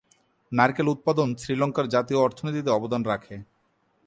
[0.51, 3.35] নারকেল উৎপাদন শ্রীলঙ্কার জাতীয় অর্থনীতিতে অবদান রাখে।